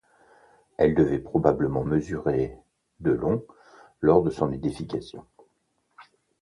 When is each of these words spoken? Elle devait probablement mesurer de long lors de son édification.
Elle 0.77 0.95
devait 0.95 1.19
probablement 1.19 1.83
mesurer 1.83 2.57
de 3.01 3.11
long 3.11 3.45
lors 4.01 4.23
de 4.23 4.31
son 4.31 4.51
édification. 4.51 5.27